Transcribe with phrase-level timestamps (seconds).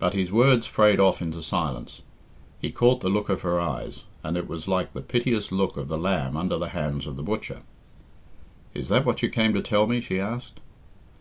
[0.00, 2.00] But his words frayed off into silence.
[2.60, 5.86] He caught the look of her eyes, and it was like the piteous look of
[5.86, 7.60] the lamb under the hands of the butcher.
[8.74, 10.58] "Is that what you came to tell me?" she asked.